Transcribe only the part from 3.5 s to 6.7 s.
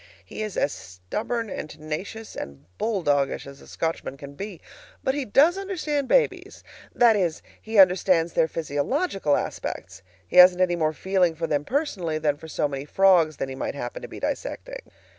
a Scotchman can be, but he does understand babies;